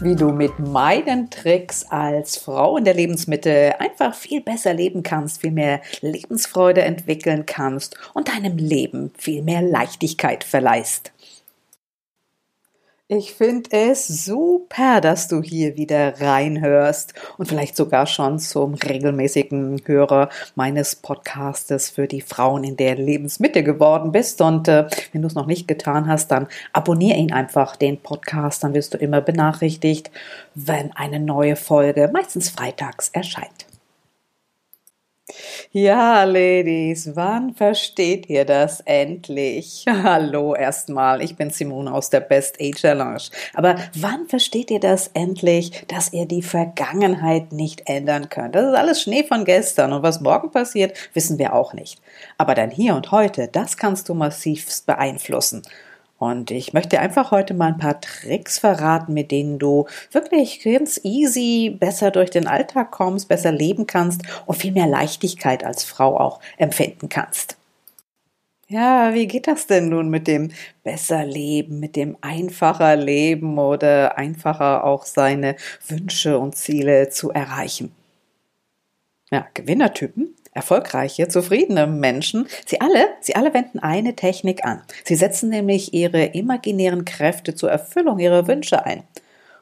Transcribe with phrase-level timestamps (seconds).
[0.00, 5.40] wie du mit meinen Tricks als Frau in der Lebensmitte einfach viel besser leben kannst,
[5.40, 11.12] viel mehr Lebensfreude entwickeln kannst und deinem Leben viel mehr Leichtigkeit verleihst.
[13.08, 19.80] Ich finde es super, dass du hier wieder reinhörst und vielleicht sogar schon zum regelmäßigen
[19.84, 24.40] Hörer meines Podcastes für die Frauen in der Lebensmitte geworden bist.
[24.40, 28.64] Und äh, wenn du es noch nicht getan hast, dann abonniere ihn einfach, den Podcast.
[28.64, 30.10] Dann wirst du immer benachrichtigt,
[30.56, 33.65] wenn eine neue Folge, meistens freitags, erscheint.
[35.72, 39.84] Ja, Ladies, wann versteht ihr das endlich?
[39.88, 43.20] Hallo erstmal, ich bin Simone aus der Best Age Challenge.
[43.52, 48.54] Aber wann versteht ihr das endlich, dass ihr die Vergangenheit nicht ändern könnt?
[48.54, 52.00] Das ist alles Schnee von gestern und was morgen passiert, wissen wir auch nicht.
[52.38, 55.62] Aber dein Hier und heute, das kannst du massivst beeinflussen.
[56.18, 60.98] Und ich möchte einfach heute mal ein paar Tricks verraten, mit denen du wirklich ganz
[61.02, 66.18] easy besser durch den Alltag kommst, besser leben kannst und viel mehr Leichtigkeit als Frau
[66.18, 67.58] auch empfinden kannst.
[68.68, 70.50] Ja, wie geht das denn nun mit dem
[70.82, 75.54] besser Leben, mit dem einfacher Leben oder einfacher auch seine
[75.86, 77.94] Wünsche und Ziele zu erreichen?
[79.30, 84.82] Ja, Gewinnertypen erfolgreiche, zufriedene Menschen, sie alle, sie alle wenden eine Technik an.
[85.04, 89.04] Sie setzen nämlich ihre imaginären Kräfte zur Erfüllung ihrer Wünsche ein.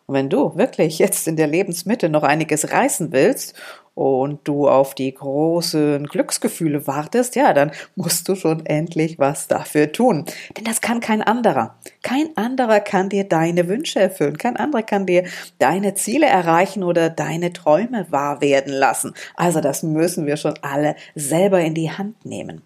[0.06, 3.54] Und wenn du wirklich jetzt in der Lebensmitte noch einiges reißen willst
[3.94, 9.92] und du auf die großen Glücksgefühle wartest, ja, dann musst du schon endlich was dafür
[9.92, 10.24] tun.
[10.56, 11.76] Denn das kann kein anderer.
[12.02, 14.38] Kein anderer kann dir deine Wünsche erfüllen.
[14.38, 15.24] Kein anderer kann dir
[15.58, 19.14] deine Ziele erreichen oder deine Träume wahr werden lassen.
[19.36, 22.62] Also das müssen wir schon alle selber in die Hand nehmen.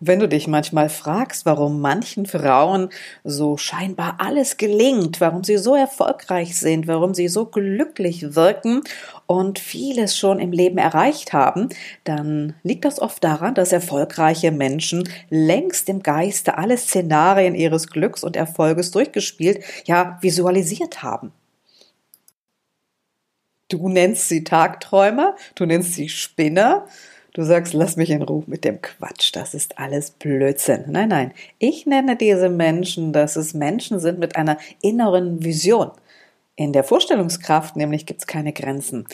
[0.00, 2.90] Wenn du dich manchmal fragst, warum manchen Frauen
[3.24, 8.82] so scheinbar alles gelingt, warum sie so erfolgreich sind, warum sie so glücklich wirken
[9.26, 11.68] und vieles schon im Leben erreicht haben,
[12.04, 18.24] dann liegt das oft daran, dass erfolgreiche Menschen längst im Geiste alle Szenarien ihres Glücks
[18.24, 21.32] und Erfolges durchgespielt, ja, visualisiert haben.
[23.68, 26.86] Du nennst sie Tagträumer, du nennst sie Spinner,
[27.38, 30.86] Du sagst, lass mich in Ruhe mit dem Quatsch, das ist alles Blödsinn.
[30.88, 35.92] Nein, nein, ich nenne diese Menschen, dass es Menschen sind mit einer inneren Vision.
[36.56, 39.06] In der Vorstellungskraft nämlich gibt es keine Grenzen.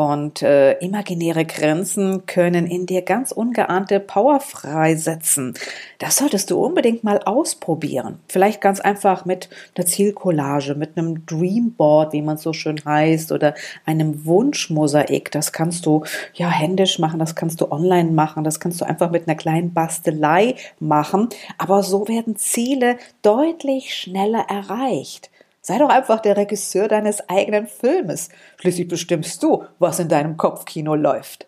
[0.00, 5.52] Und äh, imaginäre Grenzen können in dir ganz ungeahnte Power freisetzen.
[5.98, 8.18] Das solltest du unbedingt mal ausprobieren.
[8.26, 13.54] Vielleicht ganz einfach mit einer Zielcollage, mit einem Dreamboard, wie man so schön heißt, oder
[13.84, 15.30] einem Wunschmosaik.
[15.32, 16.02] Das kannst du
[16.32, 19.74] ja händisch machen, das kannst du online machen, das kannst du einfach mit einer kleinen
[19.74, 21.28] Bastelei machen.
[21.58, 25.28] Aber so werden Ziele deutlich schneller erreicht.
[25.70, 28.30] Sei doch einfach der Regisseur deines eigenen Filmes.
[28.56, 31.46] Schließlich bestimmst du, was in deinem Kopfkino läuft.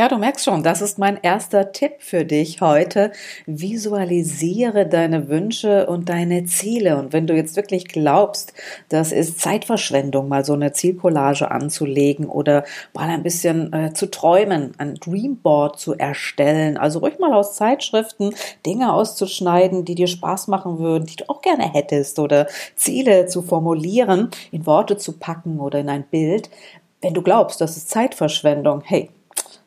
[0.00, 3.12] Ja, du merkst schon, das ist mein erster Tipp für dich heute.
[3.44, 6.96] Visualisiere deine Wünsche und deine Ziele.
[6.96, 8.54] Und wenn du jetzt wirklich glaubst,
[8.88, 14.72] das ist Zeitverschwendung, mal so eine Zielcollage anzulegen oder mal ein bisschen äh, zu träumen,
[14.78, 18.34] ein Dreamboard zu erstellen, also ruhig mal aus Zeitschriften
[18.64, 23.42] Dinge auszuschneiden, die dir Spaß machen würden, die du auch gerne hättest oder Ziele zu
[23.42, 26.48] formulieren, in Worte zu packen oder in ein Bild.
[27.02, 29.10] Wenn du glaubst, das ist Zeitverschwendung, hey,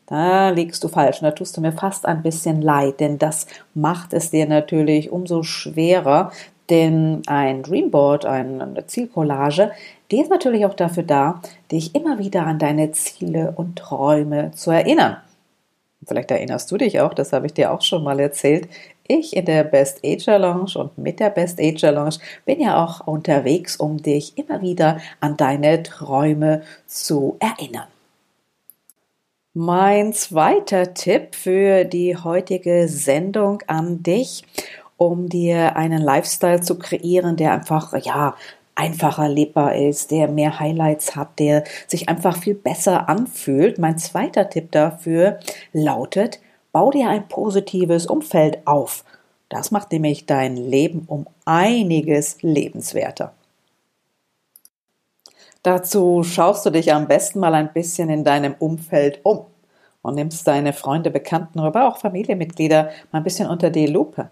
[0.08, 1.22] da liegst du falsch.
[1.22, 5.12] Und da tust du mir fast ein bisschen leid, denn das macht es dir natürlich
[5.12, 6.32] umso schwerer.
[6.70, 9.72] Denn ein Dreamboard, eine Zielcollage,
[10.12, 11.42] die ist natürlich auch dafür da,
[11.72, 15.18] dich immer wieder an deine Ziele und Träume zu erinnern.
[16.06, 18.68] Vielleicht erinnerst du dich auch, das habe ich dir auch schon mal erzählt.
[19.08, 23.06] Ich in der Best Age Lounge und mit der Best Age Lounge bin ja auch
[23.06, 27.93] unterwegs, um dich immer wieder an deine Träume zu erinnern.
[29.56, 34.44] Mein zweiter Tipp für die heutige Sendung an dich,
[34.98, 38.36] um dir einen Lifestyle zu kreieren, der einfach, ja,
[38.74, 43.78] einfacher lebbar ist, der mehr Highlights hat, der sich einfach viel besser anfühlt.
[43.78, 45.40] Mein zweiter Tipp dafür
[45.72, 46.40] lautet,
[46.72, 49.06] bau dir ein positives Umfeld auf.
[49.50, 53.34] Das macht nämlich dein Leben um einiges lebenswerter.
[55.64, 59.46] Dazu schaust du dich am besten mal ein bisschen in deinem Umfeld um.
[60.02, 64.30] und nimmst deine Freunde, Bekannten, aber auch Familienmitglieder mal ein bisschen unter die Lupe.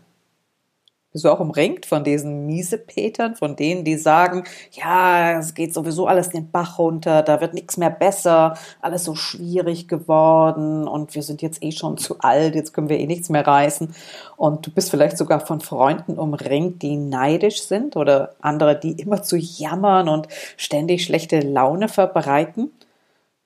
[1.11, 6.07] Bist du auch umringt von diesen Miesepetern, von denen, die sagen, ja, es geht sowieso
[6.07, 11.21] alles den Bach runter, da wird nichts mehr besser, alles so schwierig geworden und wir
[11.21, 13.93] sind jetzt eh schon zu alt, jetzt können wir eh nichts mehr reißen.
[14.37, 19.21] Und du bist vielleicht sogar von Freunden umringt, die neidisch sind oder andere, die immer
[19.21, 22.71] zu jammern und ständig schlechte Laune verbreiten.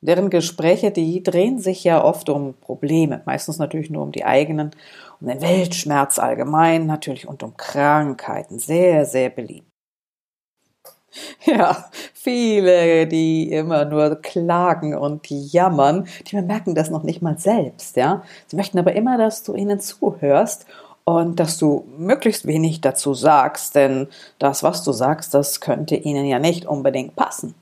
[0.02, 4.70] Deren Gespräche, die drehen sich ja oft um Probleme, meistens natürlich nur um die eigenen,
[5.20, 9.68] um den Weltschmerz allgemein natürlich und um Krankheiten, sehr, sehr beliebt.
[11.46, 17.96] Ja, viele, die immer nur klagen und jammern, die merken das noch nicht mal selbst,
[17.96, 18.24] ja.
[18.48, 20.66] Sie möchten aber immer, dass du ihnen zuhörst
[21.06, 24.08] und dass du möglichst wenig dazu sagst, denn
[24.40, 27.56] das, was du sagst, das könnte ihnen ja nicht unbedingt passen.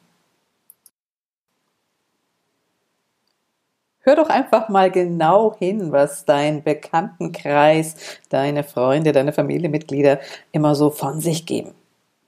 [4.05, 7.95] Hör doch einfach mal genau hin, was dein Bekanntenkreis,
[8.27, 10.19] deine Freunde, deine Familienmitglieder
[10.51, 11.73] immer so von sich geben.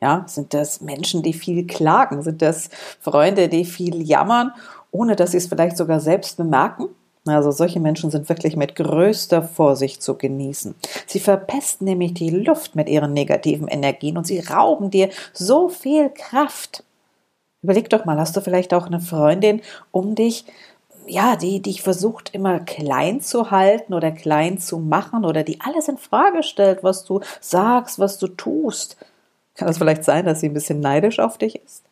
[0.01, 2.21] Ja, sind das Menschen, die viel klagen?
[2.21, 2.69] Sind das
[3.01, 4.53] Freunde, die viel jammern,
[4.91, 6.87] ohne dass sie es vielleicht sogar selbst bemerken?
[7.25, 10.75] Also solche Menschen sind wirklich mit größter Vorsicht zu genießen.
[11.07, 16.09] Sie verpesten nämlich die Luft mit ihren negativen Energien und sie rauben dir so viel
[16.09, 16.83] Kraft.
[17.63, 19.61] Überleg doch mal, hast du vielleicht auch eine Freundin
[19.91, 20.45] um dich,
[21.07, 25.87] ja, die dich versucht immer klein zu halten oder klein zu machen oder die alles
[25.87, 28.97] in Frage stellt, was du sagst, was du tust.
[29.55, 31.83] Kann es vielleicht sein, dass sie ein bisschen neidisch auf dich ist?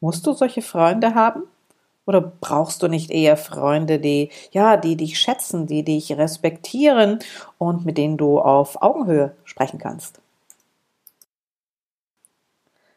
[0.00, 1.44] Musst du solche Freunde haben?
[2.06, 7.20] Oder brauchst du nicht eher Freunde, die, ja, die dich schätzen, die dich respektieren
[7.58, 10.20] und mit denen du auf Augenhöhe sprechen kannst?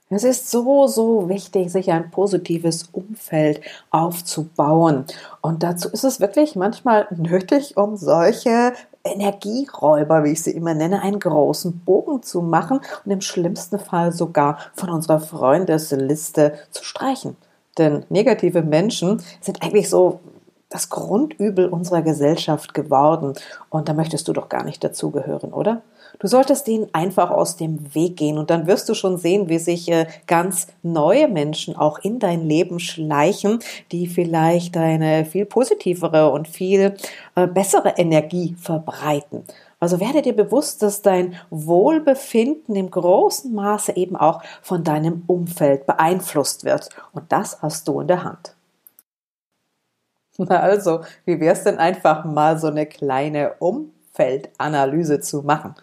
[0.10, 5.06] Es ist so, so wichtig, sich ein positives Umfeld aufzubauen.
[5.42, 8.74] Und dazu ist es wirklich manchmal nötig, um solche
[9.04, 14.12] Energieräuber, wie ich sie immer nenne, einen großen Bogen zu machen und im schlimmsten Fall
[14.12, 17.36] sogar von unserer Freundesliste zu streichen.
[17.78, 20.20] Denn negative Menschen sind eigentlich so
[20.70, 23.34] das Grundübel unserer Gesellschaft geworden.
[23.70, 25.82] Und da möchtest du doch gar nicht dazugehören, oder?
[26.20, 29.60] Du solltest ihnen einfach aus dem Weg gehen und dann wirst du schon sehen, wie
[29.60, 33.60] sich äh, ganz neue Menschen auch in dein Leben schleichen,
[33.92, 36.96] die vielleicht eine viel positivere und viel
[37.36, 39.44] äh, bessere Energie verbreiten.
[39.80, 45.86] Also werde dir bewusst, dass dein Wohlbefinden im großen Maße eben auch von deinem Umfeld
[45.86, 46.88] beeinflusst wird.
[47.12, 48.56] Und das hast du in der Hand.
[50.38, 55.76] Na also, wie wär's denn einfach mal so eine kleine Umfeldanalyse zu machen?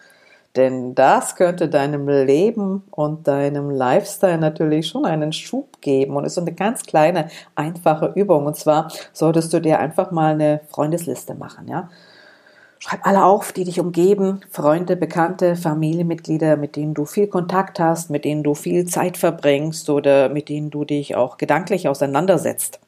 [0.55, 6.35] Denn das könnte deinem Leben und deinem Lifestyle natürlich schon einen Schub geben und ist
[6.35, 8.45] so eine ganz kleine, einfache Übung.
[8.45, 11.89] Und zwar solltest du dir einfach mal eine Freundesliste machen, ja.
[12.83, 18.09] Schreib alle auf, die dich umgeben, Freunde, Bekannte, Familienmitglieder, mit denen du viel Kontakt hast,
[18.09, 22.79] mit denen du viel Zeit verbringst oder mit denen du dich auch gedanklich auseinandersetzt.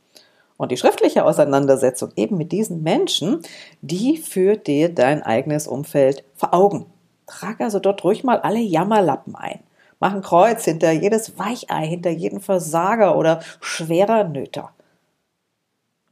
[0.57, 3.41] Und die schriftliche Auseinandersetzung eben mit diesen Menschen,
[3.81, 6.87] die führt dir dein eigenes Umfeld vor Augen.
[7.25, 9.59] Trag also dort ruhig mal alle Jammerlappen ein.
[9.99, 14.71] Mach ein Kreuz hinter jedes Weichei, hinter jeden Versager oder schwerer Nöter.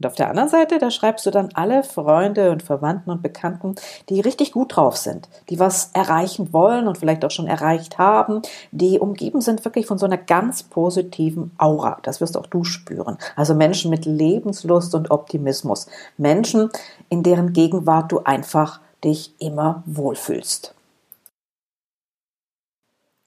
[0.01, 3.75] Und auf der anderen Seite, da schreibst du dann alle Freunde und Verwandten und Bekannten,
[4.09, 8.41] die richtig gut drauf sind, die was erreichen wollen und vielleicht auch schon erreicht haben,
[8.71, 11.99] die umgeben sind wirklich von so einer ganz positiven Aura.
[12.01, 13.19] Das wirst auch du spüren.
[13.35, 15.85] Also Menschen mit Lebenslust und Optimismus.
[16.17, 16.71] Menschen,
[17.09, 20.73] in deren Gegenwart du einfach dich immer wohlfühlst.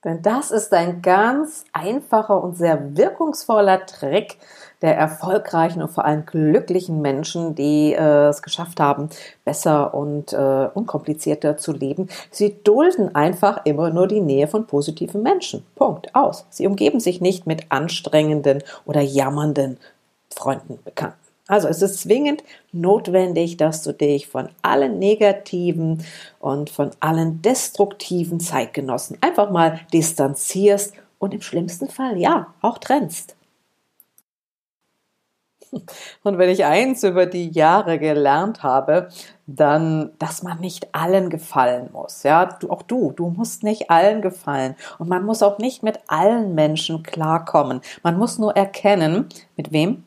[0.05, 4.37] Denn das ist ein ganz einfacher und sehr wirkungsvoller Trick
[4.83, 9.09] der erfolgreichen und vor allem glücklichen Menschen, die äh, es geschafft haben,
[9.43, 12.07] besser und äh, unkomplizierter zu leben.
[12.29, 15.65] Sie dulden einfach immer nur die Nähe von positiven Menschen.
[15.75, 16.13] Punkt.
[16.13, 16.45] Aus.
[16.51, 19.79] Sie umgeben sich nicht mit anstrengenden oder jammernden
[20.29, 21.24] Freunden, Bekannten.
[21.47, 26.03] Also es ist zwingend notwendig, dass du dich von allen negativen
[26.39, 33.35] und von allen destruktiven Zeitgenossen einfach mal distanzierst und im schlimmsten Fall ja auch trennst.
[36.23, 39.09] Und wenn ich eins über die Jahre gelernt habe,
[39.45, 42.23] dann, dass man nicht allen gefallen muss.
[42.23, 44.75] Ja, du, auch du, du musst nicht allen gefallen.
[44.99, 47.81] Und man muss auch nicht mit allen Menschen klarkommen.
[48.03, 50.03] Man muss nur erkennen, mit wem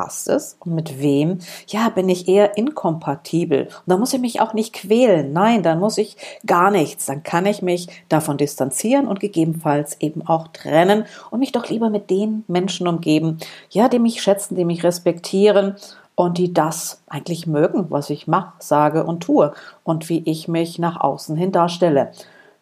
[0.00, 3.64] passt es und mit wem, ja, bin ich eher inkompatibel.
[3.64, 5.34] Und da muss ich mich auch nicht quälen.
[5.34, 6.16] Nein, dann muss ich
[6.46, 7.04] gar nichts.
[7.04, 11.90] Dann kann ich mich davon distanzieren und gegebenenfalls eben auch trennen und mich doch lieber
[11.90, 13.36] mit den Menschen umgeben,
[13.68, 15.74] ja, die mich schätzen, die mich respektieren
[16.14, 19.52] und die das eigentlich mögen, was ich mache, sage und tue
[19.84, 22.12] und wie ich mich nach außen hin darstelle.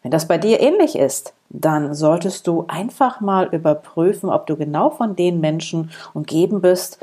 [0.03, 4.89] Wenn das bei dir ähnlich ist, dann solltest du einfach mal überprüfen, ob du genau
[4.89, 6.99] von den Menschen umgeben bist,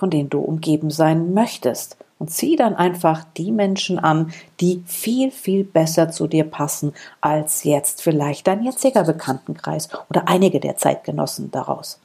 [0.00, 1.96] von denen du umgeben sein möchtest.
[2.18, 6.92] Und zieh dann einfach die Menschen an, die viel, viel besser zu dir passen
[7.22, 11.98] als jetzt vielleicht dein jetziger Bekanntenkreis oder einige der Zeitgenossen daraus.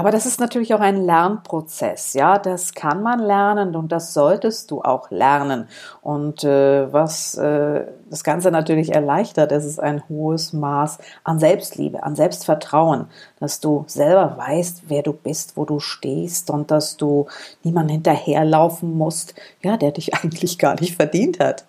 [0.00, 4.70] Aber das ist natürlich auch ein Lernprozess, ja, das kann man lernen und das solltest
[4.70, 5.68] du auch lernen.
[6.00, 12.02] Und äh, was äh, das Ganze natürlich erleichtert, ist es ein hohes Maß an Selbstliebe,
[12.02, 13.08] an Selbstvertrauen,
[13.40, 17.26] dass du selber weißt, wer du bist, wo du stehst und dass du
[17.62, 21.66] niemanden hinterherlaufen musst, ja, der dich eigentlich gar nicht verdient hat.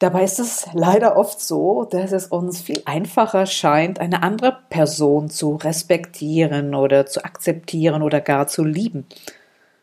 [0.00, 5.30] Dabei ist es leider oft so, dass es uns viel einfacher scheint, eine andere Person
[5.30, 9.06] zu respektieren oder zu akzeptieren oder gar zu lieben.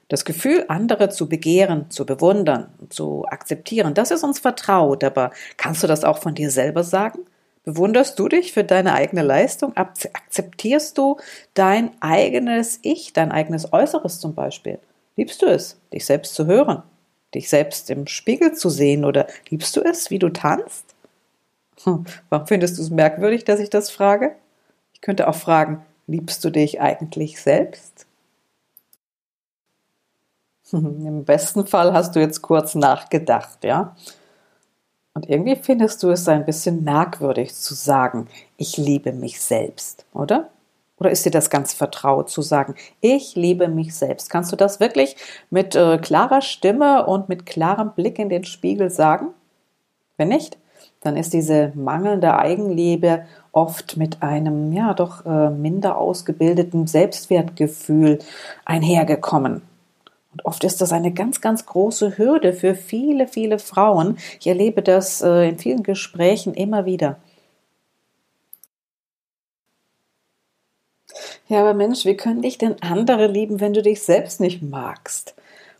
[0.10, 5.84] Das Gefühl, andere zu begehren, zu bewundern, zu akzeptieren, das ist uns vertraut, aber kannst
[5.84, 7.20] du das auch von dir selber sagen?
[7.64, 9.78] Bewunderst du dich für deine eigene Leistung?
[9.78, 11.18] Akzeptierst du
[11.54, 14.80] dein eigenes Ich, dein eigenes Äußeres zum Beispiel?
[15.16, 16.84] Liebst du es, dich selbst zu hören?
[17.34, 20.96] Dich selbst im Spiegel zu sehen oder liebst du es, wie du tanzt?
[21.84, 24.36] Hm, warum findest du es merkwürdig, dass ich das frage?
[24.94, 28.06] Ich könnte auch fragen, liebst du dich eigentlich selbst?
[30.70, 33.96] Hm, Im besten Fall hast du jetzt kurz nachgedacht, ja?
[35.14, 40.50] Und irgendwie findest du es ein bisschen merkwürdig zu sagen, ich liebe mich selbst, oder?
[41.02, 44.30] Oder ist dir das ganz vertraut zu sagen, ich liebe mich selbst?
[44.30, 45.16] Kannst du das wirklich
[45.50, 49.30] mit äh, klarer Stimme und mit klarem Blick in den Spiegel sagen?
[50.18, 50.60] Wenn nicht,
[51.02, 58.20] dann ist diese mangelnde Eigenliebe oft mit einem ja doch äh, minder ausgebildeten Selbstwertgefühl
[58.64, 59.64] einhergekommen.
[60.34, 64.18] Und oft ist das eine ganz, ganz große Hürde für viele, viele Frauen.
[64.40, 67.18] Ich erlebe das äh, in vielen Gesprächen immer wieder.
[71.52, 75.36] Ja, aber Mensch, wie können dich denn andere lieben, wenn du dich selbst nicht magst?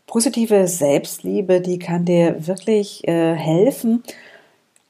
[0.06, 4.02] Positive Selbstliebe, die kann dir wirklich äh, helfen,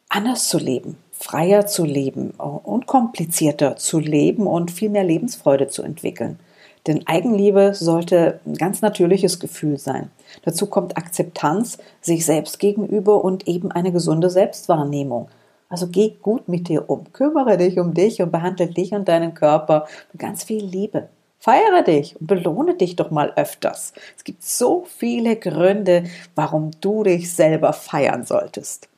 [0.09, 6.41] anders zu leben, freier zu leben, unkomplizierter zu leben und viel mehr Lebensfreude zu entwickeln.
[6.89, 10.11] Denn Eigenliebe sollte ein ganz natürliches Gefühl sein.
[10.45, 15.29] Dazu kommt Akzeptanz sich selbst gegenüber und eben eine gesunde Selbstwahrnehmung.
[15.73, 19.33] Also geh gut mit dir um, kümmere dich um dich und behandle dich und deinen
[19.33, 21.09] Körper mit ganz viel Liebe.
[21.39, 23.95] Feiere dich und belohne dich doch mal öfters.
[24.15, 28.91] Es gibt so viele Gründe, warum du dich selber feiern solltest.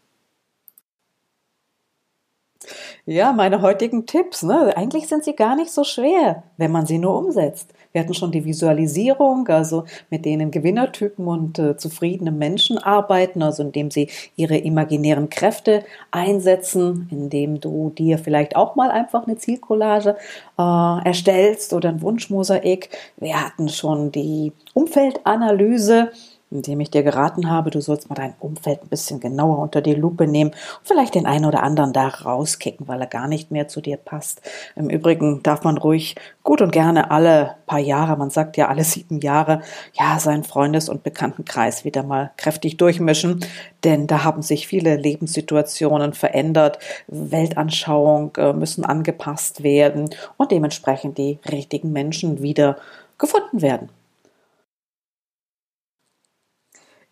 [3.06, 4.76] Ja, meine heutigen Tipps, ne?
[4.76, 7.73] Eigentlich sind sie gar nicht so schwer, wenn man sie nur umsetzt.
[7.94, 13.62] Wir hatten schon die Visualisierung, also mit denen Gewinnertypen und äh, zufriedene Menschen arbeiten, also
[13.62, 20.16] indem sie ihre imaginären Kräfte einsetzen, indem du dir vielleicht auch mal einfach eine Zielcollage
[20.58, 22.90] äh, erstellst oder ein Wunschmosaik.
[23.18, 26.10] Wir hatten schon die Umfeldanalyse
[26.54, 29.94] indem ich dir geraten habe, du sollst mal dein Umfeld ein bisschen genauer unter die
[29.94, 33.68] Lupe nehmen und vielleicht den einen oder anderen da rauskicken, weil er gar nicht mehr
[33.68, 34.40] zu dir passt.
[34.76, 38.84] Im Übrigen darf man ruhig gut und gerne alle paar Jahre, man sagt ja alle
[38.84, 43.44] sieben Jahre, ja, seinen Freundes- und Bekanntenkreis wieder mal kräftig durchmischen,
[43.82, 51.38] denn da haben sich viele Lebenssituationen verändert, Weltanschauung äh, müssen angepasst werden und dementsprechend die
[51.50, 52.76] richtigen Menschen wieder
[53.18, 53.88] gefunden werden.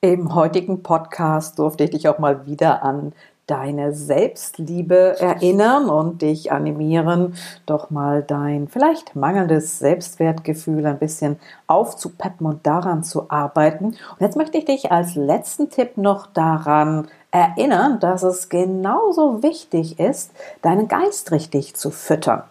[0.04, 3.12] Im heutigen Podcast durfte ich dich auch mal wieder an
[3.46, 12.48] deine Selbstliebe erinnern und dich animieren, doch mal dein vielleicht mangelndes Selbstwertgefühl ein bisschen aufzupeppen
[12.48, 13.84] und daran zu arbeiten.
[13.84, 20.00] Und jetzt möchte ich dich als letzten Tipp noch daran erinnern, dass es genauso wichtig
[20.00, 20.32] ist,
[20.62, 22.42] deinen Geist richtig zu füttern.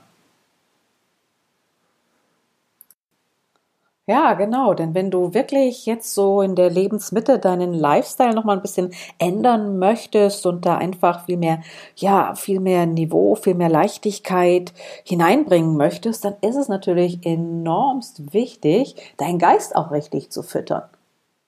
[4.08, 8.55] Ja, genau, denn wenn du wirklich jetzt so in der Lebensmitte deinen Lifestyle noch mal
[8.58, 11.62] ein bisschen ändern möchtest und da einfach viel mehr,
[11.96, 14.74] ja, viel mehr Niveau, viel mehr Leichtigkeit
[15.05, 20.84] hineinbringen möchtest, dann ist es natürlich enormst wichtig, deinen Geist auch richtig zu füttern.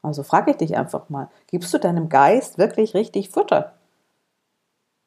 [0.04, 3.74] Also frage ich dich einfach mal, gibst du deinem Geist wirklich richtig Futter?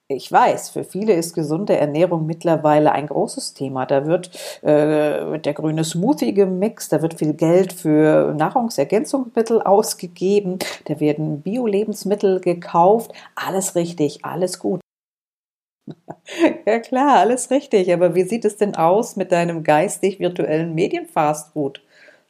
[0.08, 3.86] Ich weiß, für viele ist gesunde Ernährung mittlerweile ein großes Thema.
[3.86, 4.30] Da wird,
[4.62, 12.40] äh, der grüne Smoothie gemixt, da wird viel Geld für Nahrungsergänzungsmittel ausgegeben, da werden Bio-Lebensmittel
[12.40, 13.10] gekauft.
[13.34, 14.80] Alles richtig, alles gut.
[16.66, 17.92] Ja klar, alles richtig.
[17.92, 21.82] Aber wie sieht es denn aus mit deinem geistig-virtuellen Medienfastfood?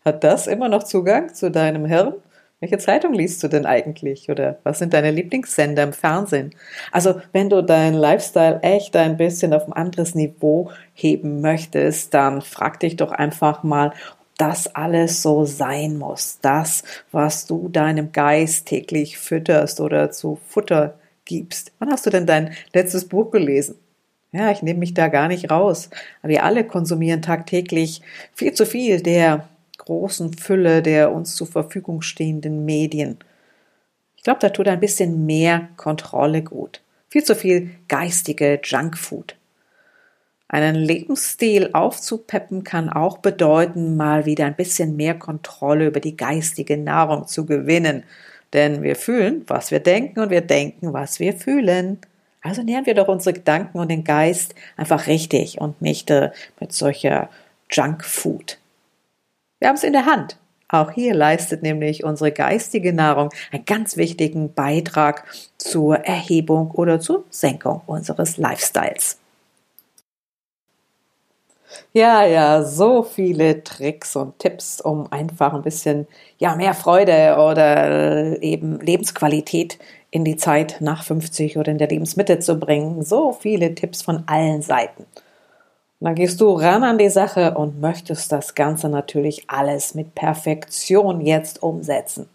[0.04, 2.14] Hat das immer noch Zugang zu deinem Hirn?
[2.60, 4.30] Welche Zeitung liest du denn eigentlich?
[4.30, 6.54] Oder was sind deine Lieblingssender im Fernsehen?
[6.90, 12.40] Also, wenn du deinen Lifestyle echt ein bisschen auf ein anderes Niveau heben möchtest, dann
[12.40, 16.38] frag dich doch einfach mal, ob das alles so sein muss.
[16.40, 16.82] Das,
[17.12, 21.72] was du deinem Geist täglich fütterst oder zu Futter gibst.
[21.78, 23.76] Wann hast du denn dein letztes Buch gelesen?
[24.32, 25.90] Ja, ich nehme mich da gar nicht raus.
[26.22, 28.00] Wir alle konsumieren tagtäglich
[28.34, 29.48] viel zu viel der
[29.86, 33.18] großen Fülle der uns zur Verfügung stehenden Medien.
[34.16, 36.82] Ich glaube, da tut ein bisschen mehr Kontrolle gut.
[37.08, 39.36] Viel zu viel geistige Junkfood.
[40.48, 46.76] Einen Lebensstil aufzupeppen kann auch bedeuten, mal wieder ein bisschen mehr Kontrolle über die geistige
[46.76, 48.04] Nahrung zu gewinnen.
[48.52, 51.98] Denn wir fühlen, was wir denken und wir denken, was wir fühlen.
[52.42, 56.72] Also nähern wir doch unsere Gedanken und den Geist einfach richtig und nicht äh, mit
[56.72, 57.28] solcher
[57.70, 58.58] Junkfood.
[59.58, 60.38] Wir haben es in der Hand.
[60.68, 65.24] Auch hier leistet nämlich unsere geistige Nahrung einen ganz wichtigen Beitrag
[65.58, 69.18] zur Erhebung oder zur Senkung unseres Lifestyles.
[71.92, 76.06] Ja, ja, so viele Tricks und Tipps, um einfach ein bisschen
[76.38, 79.78] ja, mehr Freude oder eben Lebensqualität
[80.10, 83.02] in die Zeit nach 50 oder in der Lebensmitte zu bringen.
[83.02, 85.06] So viele Tipps von allen Seiten.
[86.00, 91.20] Dann gehst du ran an die Sache und möchtest das Ganze natürlich alles mit Perfektion
[91.20, 92.28] jetzt umsetzen.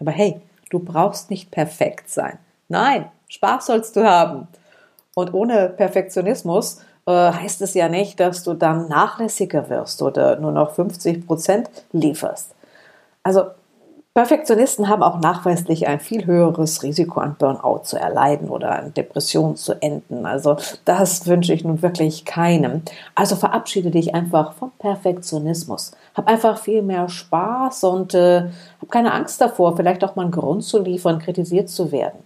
[0.00, 2.38] Aber hey, du brauchst nicht perfekt sein.
[2.68, 4.48] Nein, Spaß sollst du haben.
[5.14, 10.52] Und ohne Perfektionismus äh, heißt es ja nicht, dass du dann nachlässiger wirst oder nur
[10.52, 12.54] noch 50 Prozent lieferst.
[13.22, 13.46] Also
[14.16, 19.56] Perfektionisten haben auch nachweislich ein viel höheres Risiko an Burnout zu erleiden oder an Depressionen
[19.56, 20.24] zu enden.
[20.24, 20.56] Also
[20.86, 22.80] das wünsche ich nun wirklich keinem.
[23.14, 25.92] Also verabschiede dich einfach vom Perfektionismus.
[26.14, 28.46] Hab einfach viel mehr Spaß und äh,
[28.80, 32.20] hab keine Angst davor, vielleicht auch mal einen Grund zu liefern, kritisiert zu werden.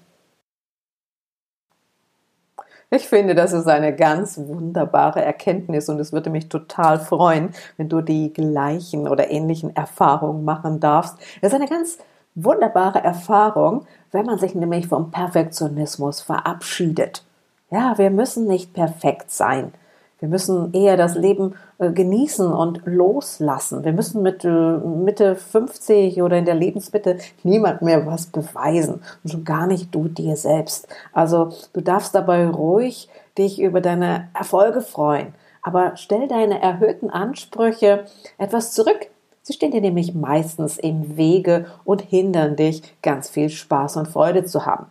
[2.92, 7.88] Ich finde, das ist eine ganz wunderbare Erkenntnis und es würde mich total freuen, wenn
[7.88, 11.16] du die gleichen oder ähnlichen Erfahrungen machen darfst.
[11.40, 11.98] Es ist eine ganz
[12.35, 17.22] wunderbare Erfahrung, wenn man sich nämlich vom Perfektionismus verabschiedet.
[17.70, 19.72] Ja, wir müssen nicht perfekt sein.
[20.18, 21.55] Wir müssen eher das Leben
[21.88, 23.85] genießen und loslassen.
[23.85, 29.03] Wir müssen mit äh, Mitte 50 oder in der Lebensmitte niemand mehr was beweisen.
[29.25, 30.88] Und schon gar nicht du dir selbst.
[31.12, 35.35] Also du darfst dabei ruhig dich über deine Erfolge freuen.
[35.62, 38.05] Aber stell deine erhöhten Ansprüche
[38.37, 39.09] etwas zurück.
[39.43, 44.45] Sie stehen dir nämlich meistens im Wege und hindern dich, ganz viel Spaß und Freude
[44.45, 44.87] zu haben.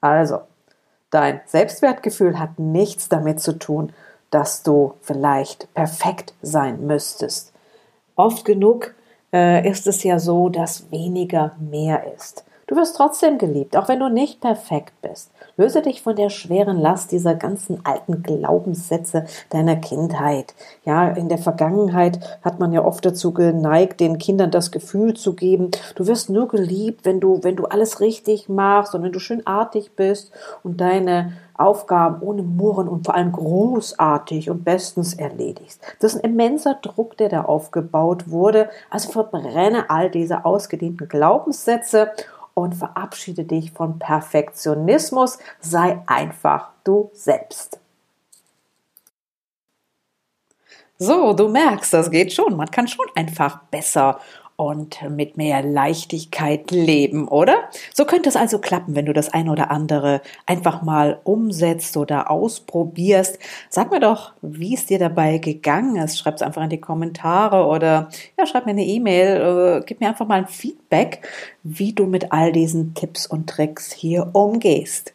[0.00, 0.40] Also,
[1.10, 3.92] dein Selbstwertgefühl hat nichts damit zu tun,
[4.30, 7.52] dass du vielleicht perfekt sein müsstest.
[8.16, 8.94] Oft genug
[9.32, 12.44] äh, ist es ja so, dass weniger mehr ist.
[12.68, 15.30] Du wirst trotzdem geliebt, auch wenn du nicht perfekt bist.
[15.56, 20.54] Löse dich von der schweren Last dieser ganzen alten Glaubenssätze deiner Kindheit.
[20.84, 25.34] Ja, in der Vergangenheit hat man ja oft dazu geneigt, den Kindern das Gefühl zu
[25.34, 29.18] geben, du wirst nur geliebt, wenn du, wenn du alles richtig machst und wenn du
[29.18, 30.30] schön artig bist
[30.62, 35.80] und deine Aufgaben ohne Murren und vor allem großartig und bestens erledigst.
[36.00, 38.68] Das ist ein immenser Druck, der da aufgebaut wurde.
[38.90, 42.12] Also verbrenne all diese ausgedehnten Glaubenssätze
[42.58, 45.38] und verabschiede dich von Perfektionismus.
[45.60, 47.80] Sei einfach du selbst.
[50.98, 52.56] So, du merkst, das geht schon.
[52.56, 54.20] Man kann schon einfach besser
[54.58, 57.68] und mit mehr Leichtigkeit leben, oder?
[57.94, 62.28] So könnte es also klappen, wenn du das eine oder andere einfach mal umsetzt oder
[62.28, 63.38] ausprobierst.
[63.68, 66.18] Sag mir doch, wie es dir dabei gegangen ist.
[66.18, 70.08] Schreib es einfach in die Kommentare oder ja, schreib mir eine E-Mail, äh, gib mir
[70.08, 71.28] einfach mal ein Feedback,
[71.62, 75.14] wie du mit all diesen Tipps und Tricks hier umgehst.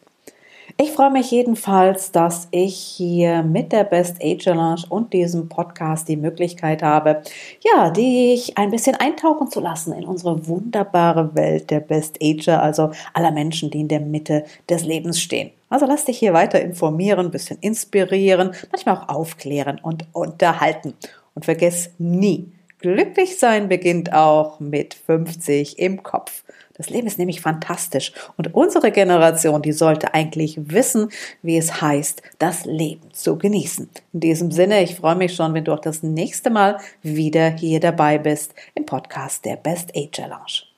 [0.76, 6.08] Ich freue mich jedenfalls, dass ich hier mit der Best Age Challenge und diesem Podcast
[6.08, 7.22] die Möglichkeit habe,
[7.60, 12.90] ja, dich ein bisschen eintauchen zu lassen in unsere wunderbare Welt der Best Ager, also
[13.12, 15.50] aller Menschen, die in der Mitte des Lebens stehen.
[15.68, 20.94] Also lass dich hier weiter informieren, ein bisschen inspirieren, manchmal auch aufklären und unterhalten.
[21.34, 26.42] Und vergiss nie, glücklich sein beginnt auch mit 50 im Kopf.
[26.76, 31.08] Das Leben ist nämlich fantastisch und unsere Generation, die sollte eigentlich wissen,
[31.42, 33.88] wie es heißt, das Leben zu genießen.
[34.12, 37.78] In diesem Sinne, ich freue mich schon, wenn du auch das nächste Mal wieder hier
[37.78, 40.73] dabei bist im Podcast der Best Age Challenge.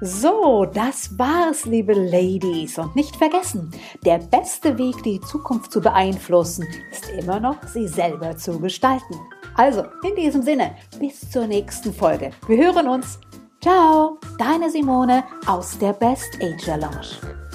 [0.00, 2.78] So, das war's, liebe Ladies.
[2.78, 3.72] Und nicht vergessen,
[4.04, 9.16] der beste Weg, die Zukunft zu beeinflussen, ist immer noch, sie selber zu gestalten.
[9.56, 12.30] Also, in diesem Sinne, bis zur nächsten Folge.
[12.46, 13.18] Wir hören uns.
[13.60, 17.47] Ciao, deine Simone aus der Best Age Lounge.